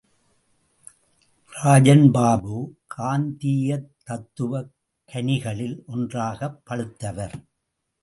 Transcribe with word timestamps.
இராஜன் 1.53 2.11
பாபு, 2.11 2.75
காந்தீயத் 2.97 3.89
தத்துவக் 4.03 4.73
கனிகளில் 5.13 5.85
ஒன்றாகப் 5.85 6.61
பழுத்தவர். 6.69 7.33